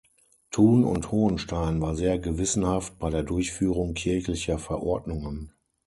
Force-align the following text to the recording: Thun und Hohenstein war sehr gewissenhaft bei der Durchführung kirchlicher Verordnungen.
Thun 0.49 0.83
und 0.83 1.11
Hohenstein 1.11 1.79
war 1.79 1.95
sehr 1.95 2.17
gewissenhaft 2.17 2.97
bei 2.97 3.11
der 3.11 3.21
Durchführung 3.21 3.93
kirchlicher 3.93 4.57
Verordnungen. 4.57 5.53